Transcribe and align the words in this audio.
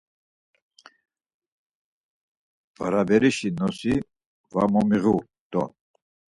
Baraberişi 2.77 3.49
nosi 3.57 3.95
va 4.53 4.63
momiğu 4.71 5.15
do… 5.51 5.63